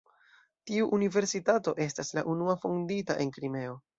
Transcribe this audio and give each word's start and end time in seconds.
Tiu 0.69 0.87
universitato 0.97 1.75
estas 1.85 2.11
la 2.19 2.25
unua 2.33 2.57
fondita 2.65 3.21
en 3.27 3.37
Krimeo. 3.39 3.81